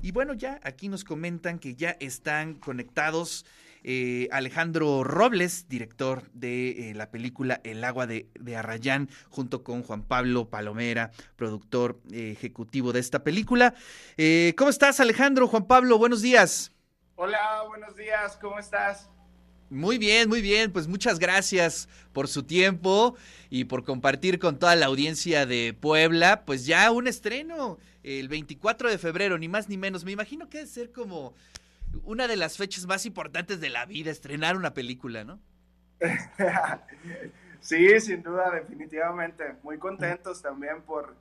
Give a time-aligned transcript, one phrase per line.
[0.00, 3.44] Y bueno, ya aquí nos comentan que ya están conectados
[3.82, 10.02] eh, Alejandro Robles, director de eh, la película El agua de, Arrayán, junto con Juan
[10.02, 13.74] Pablo Palomera, productor eh, ejecutivo de esta película.
[14.56, 15.48] ¿Cómo estás, Alejandro?
[15.48, 16.72] Juan Pablo, buenos días.
[17.16, 19.10] Hola, buenos días, ¿cómo estás?
[19.70, 20.72] Muy bien, muy bien.
[20.72, 23.16] Pues muchas gracias por su tiempo
[23.50, 26.44] y por compartir con toda la audiencia de Puebla.
[26.46, 30.04] Pues ya un estreno el 24 de febrero, ni más ni menos.
[30.04, 31.34] Me imagino que debe ser como
[32.04, 35.38] una de las fechas más importantes de la vida, estrenar una película, ¿no?
[37.60, 39.54] sí, sin duda, definitivamente.
[39.62, 41.14] Muy contentos también por,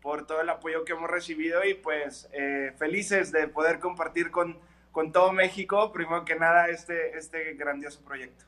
[0.00, 4.58] por todo el apoyo que hemos recibido y pues eh, felices de poder compartir con
[4.92, 8.44] con todo México, primero que nada, este, este grandioso proyecto.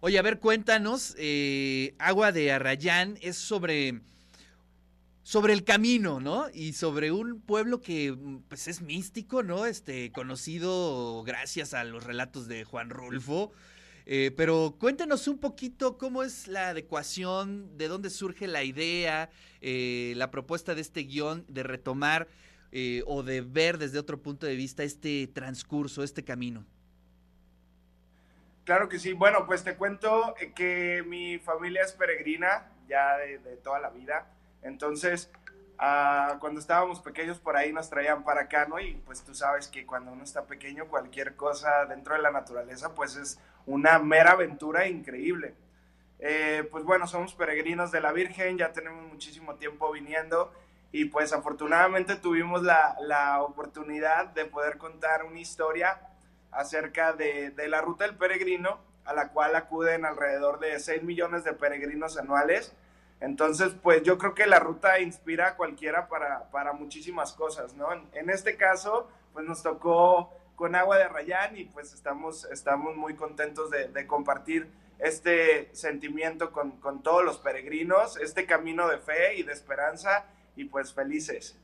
[0.00, 4.00] Oye, a ver, cuéntanos, eh, Agua de Arrayán es sobre,
[5.22, 6.46] sobre el camino, ¿no?
[6.52, 8.16] Y sobre un pueblo que
[8.48, 9.64] pues es místico, ¿no?
[9.64, 13.52] Este, conocido gracias a los relatos de Juan Rulfo.
[14.04, 19.30] Eh, pero cuéntanos un poquito cómo es la adecuación, de dónde surge la idea,
[19.60, 22.26] eh, la propuesta de este guion de retomar
[22.72, 26.64] eh, o de ver desde otro punto de vista este transcurso, este camino?
[28.64, 29.12] Claro que sí.
[29.12, 34.26] Bueno, pues te cuento que mi familia es peregrina ya de, toda la vida.
[34.62, 35.30] Entonces,
[35.78, 38.80] ah, cuando estábamos pequeños por ahí nos traían para acá, ¿no?
[38.80, 42.94] Y pues tú sabes que cuando uno está pequeño, cualquier cosa dentro de la naturaleza,
[42.94, 45.54] pues es una mera aventura increíble.
[46.20, 50.52] Eh, pues bueno, somos peregrinos de la Virgen, ya tenemos muchísimo tiempo viniendo
[50.92, 56.00] y pues afortunadamente tuvimos la, la oportunidad de poder contar una historia
[56.50, 61.44] acerca de, de, la ruta del peregrino, a la cual acuden alrededor de 6 millones
[61.44, 62.74] de peregrinos anuales.
[63.20, 67.90] Entonces, pues yo creo que la ruta inspira a cualquiera para, para muchísimas cosas, ¿no?
[67.90, 72.96] En, en, este caso, pues nos tocó con agua de Rayán y pues estamos, estamos
[72.96, 78.98] muy contentos de, de compartir este sentimiento con, con todos los peregrinos, este camino de
[78.98, 80.26] fe y de esperanza
[80.56, 81.56] y pues felices.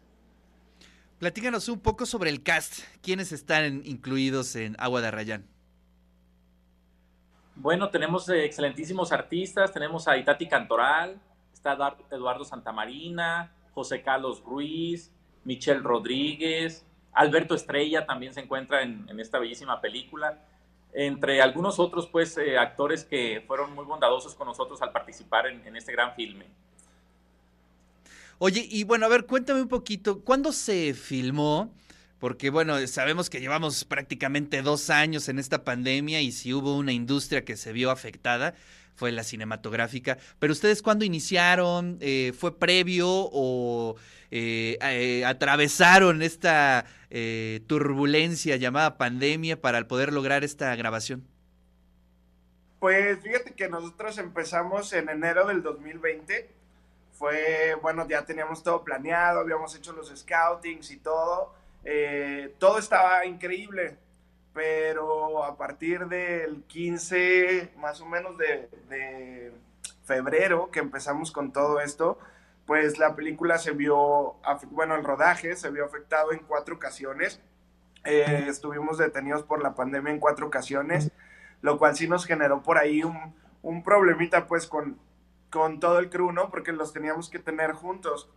[1.18, 2.84] Platícanos un poco sobre el cast.
[3.02, 5.46] ¿Quiénes están incluidos en Agua de Arrayán?
[7.56, 9.72] Bueno, tenemos eh, excelentísimos artistas.
[9.72, 11.20] Tenemos a Itati Cantoral,
[11.52, 11.76] está
[12.12, 15.10] Eduardo Santamarina, José Carlos Ruiz,
[15.44, 20.38] Michelle Rodríguez, Alberto Estrella también se encuentra en, esta bellísima película.
[20.92, 25.66] Entre algunos otros, pues, eh, actores que fueron muy bondadosos con nosotros al participar en,
[25.66, 26.46] en este gran filme.
[28.38, 31.74] Oye, y bueno, a ver, cuéntame un poquito, ¿cuándo se filmó?
[32.18, 36.92] Porque bueno, sabemos que llevamos prácticamente dos años en esta pandemia y si hubo una
[36.92, 38.54] industria que se vio afectada
[38.98, 40.18] fue la cinematográfica.
[40.40, 41.98] Pero ustedes cuándo iniciaron?
[42.00, 43.96] Eh, ¿Fue previo o
[44.30, 46.84] eh, eh, atravesaron esta
[47.66, 51.26] turbulencia llamada pandemia para poder lograr esta grabación?
[52.80, 56.57] Pues fíjate que nosotros empezamos en enero del 2020
[57.18, 61.52] fue, bueno, ya teníamos todo planeado, habíamos hecho los scoutings y todo.
[61.84, 63.96] Eh, todo estaba increíble,
[64.54, 69.52] pero a partir del 15, más o menos de,
[70.04, 72.18] febrero, que empezamos con todo esto,
[72.66, 74.36] pues la película se vio,
[74.70, 77.40] bueno, el rodaje se vio afectado en cuatro ocasiones.
[78.04, 81.10] Eh, estuvimos detenidos por la pandemia en cuatro ocasiones,
[81.62, 84.98] lo cual sí nos generó por ahí un, un problemita pues con,
[85.50, 86.50] con todo el crew, ¿no?
[86.50, 88.30] Porque los teníamos que tener juntos.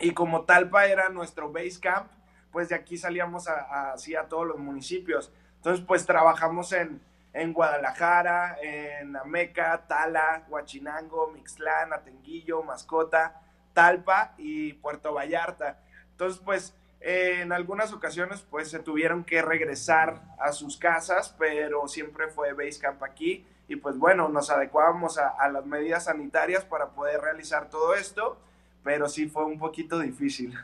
[0.00, 2.10] Y como Talpa era nuestro base camp,
[2.50, 5.32] pues de aquí salíamos así a, todos los municipios.
[5.56, 7.00] Entonces, pues trabajamos en,
[7.32, 13.40] en Guadalajara, en Ameca, Tala, Huachinango, Mixlán, Atenguillo, Mascota,
[13.72, 15.80] Talpa y Puerto Vallarta.
[16.10, 22.28] Entonces, pues en algunas ocasiones pues se tuvieron que regresar a sus casas, pero siempre
[22.28, 27.22] fue base camp aquí y pues bueno, nos adecuábamos a, las medidas sanitarias para poder
[27.22, 28.38] realizar todo esto,
[28.84, 30.54] pero sí fue un poquito difícil.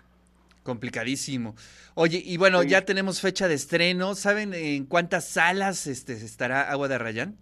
[0.63, 1.55] Complicadísimo.
[1.95, 4.15] Oye, y bueno, ya tenemos fecha de estreno.
[4.15, 7.39] ¿Saben en cuántas salas este, estará Agua de Arrayán?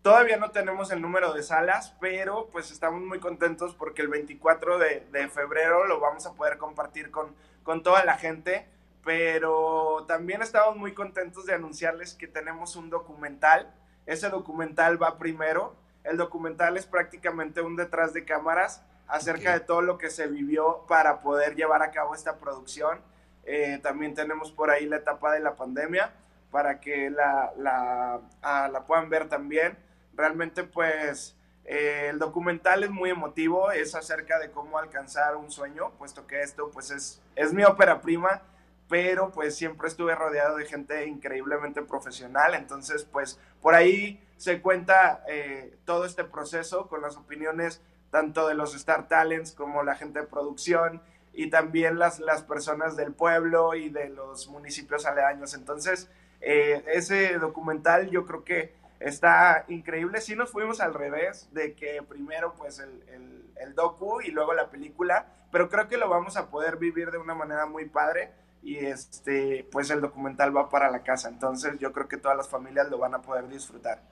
[0.00, 4.78] Todavía no tenemos el número de salas, pero pues estamos muy contentos porque el 24
[4.78, 7.34] de, de febrero lo vamos a poder compartir con,
[7.64, 8.66] con toda la gente.
[9.04, 13.74] Pero también estamos muy contentos de anunciarles que tenemos un documental
[14.08, 15.76] ese documental va primero.
[16.02, 20.86] El documental es prácticamente un detrás de cámaras acerca de todo lo que se vivió
[20.88, 23.00] para poder llevar a cabo esta producción.
[23.44, 26.10] Eh, también tenemos por ahí la etapa de la pandemia
[26.50, 29.76] para que la, la, ah, la puedan ver también.
[30.14, 35.90] Realmente pues eh, el documental es muy emotivo, es acerca de cómo alcanzar un sueño,
[35.98, 38.40] puesto que esto pues es, es mi ópera prima
[38.88, 45.24] pero pues siempre estuve rodeado de gente increíblemente profesional, entonces pues por ahí se cuenta
[45.28, 50.20] eh, todo este proceso con las opiniones tanto de los Star Talents como la gente
[50.20, 51.02] de producción
[51.32, 55.54] y también las, las personas del pueblo y de los municipios aledaños.
[55.54, 60.20] Entonces, eh, ese documental yo creo que está increíble.
[60.20, 64.54] Sí nos fuimos al revés, de que primero pues el, el, el docu y luego
[64.54, 68.32] la película, pero creo que lo vamos a poder vivir de una manera muy padre
[68.62, 71.28] y este, pues el documental va para la casa.
[71.28, 74.02] Entonces yo creo que todas las familias lo van a poder disfrutar.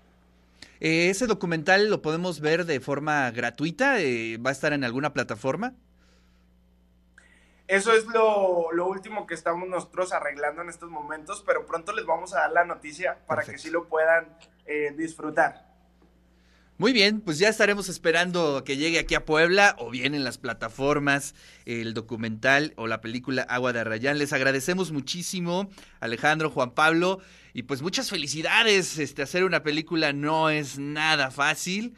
[0.81, 4.01] Eh, ¿Ese documental lo podemos ver de forma gratuita?
[4.01, 5.75] Eh, ¿Va a estar en alguna plataforma?
[7.67, 12.07] Eso es lo, lo, último que estamos nosotros arreglando en estos momentos, pero pronto les
[12.07, 13.53] vamos a dar la noticia para Perfecto.
[13.53, 15.67] que sí lo puedan eh, disfrutar.
[16.79, 20.37] Muy bien, pues ya estaremos esperando que llegue aquí a Puebla o bien en las
[20.37, 21.35] plataformas
[21.65, 24.19] el documental o la película Agua de Arrayán.
[24.19, 25.71] Les agradecemos muchísimo,
[26.01, 27.21] Alejandro, Juan Pablo,
[27.55, 28.99] y pues muchas felicidades.
[28.99, 31.95] Este, hacer una película no es nada fácil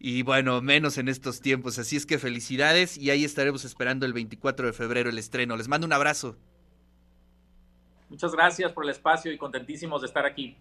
[0.00, 1.78] y bueno, menos en estos tiempos.
[1.78, 5.56] Así es que felicidades y ahí estaremos esperando el 24 de febrero el estreno.
[5.56, 6.36] Les mando un abrazo.
[8.08, 10.56] Muchas gracias por el espacio y contentísimos de estar aquí.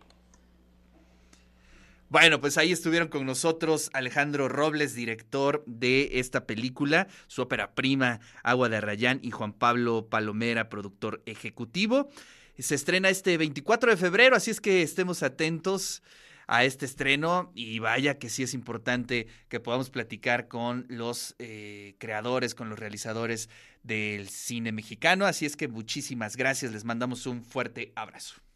[2.10, 8.22] Bueno, pues ahí estuvieron con nosotros Alejandro Robles, director de esta película, su ópera prima
[8.44, 12.10] Agua de Arrayán, y Juan Pablo Palomera, productor ejecutivo.
[12.58, 16.02] Se estrena este 24 de febrero, así es que estemos atentos
[16.48, 21.96] a este estreno y vaya que sí es importante que podamos platicar con los eh,
[22.00, 23.50] creadores, con los realizadores
[23.84, 25.26] del cine mexicano.
[25.26, 28.47] Así es que muchísimas gracias, les mandamos un fuerte abrazo.